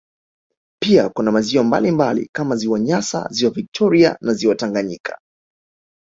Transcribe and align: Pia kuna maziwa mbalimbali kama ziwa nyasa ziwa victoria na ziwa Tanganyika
Pia 0.81 1.09
kuna 1.09 1.31
maziwa 1.31 1.63
mbalimbali 1.63 2.29
kama 2.35 2.55
ziwa 2.55 2.79
nyasa 2.79 3.27
ziwa 3.31 3.51
victoria 3.51 4.17
na 4.21 4.33
ziwa 4.33 4.55
Tanganyika 4.55 5.19